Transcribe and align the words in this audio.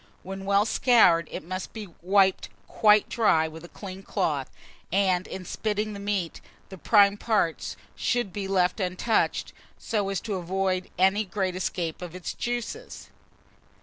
When 0.23 0.45
well 0.45 0.65
scoured, 0.65 1.27
it 1.29 1.43
must 1.43 1.73
be 1.73 1.87
wiped 2.01 2.49
quite 2.67 3.07
dry 3.07 3.47
with 3.47 3.63
a 3.63 3.69
clean 3.69 4.01
cloth; 4.01 4.49
and, 4.91 5.27
in 5.27 5.45
spitting 5.45 5.93
the 5.93 5.99
meat, 5.99 6.41
the 6.69 6.77
prime 6.79 7.17
parts 7.17 7.77
should 7.95 8.33
be 8.33 8.47
left 8.47 8.79
untouched, 8.79 9.53
so 9.77 10.09
as 10.09 10.19
to 10.21 10.37
avoid 10.37 10.89
any 10.97 11.23
great 11.23 11.55
escape 11.55 12.01
of 12.01 12.15
its 12.15 12.33
juices. 12.33 13.11